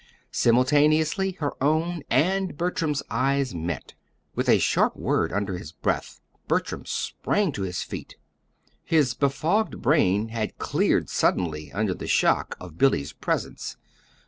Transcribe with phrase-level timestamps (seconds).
[0.31, 3.93] Simultaneously her own and Bertram's eyes met.
[4.33, 8.15] With a sharp word under his breath Bertram sprang to his feet.
[8.83, 13.77] His befogged brain had cleared suddenly under the shock of Billy's presence.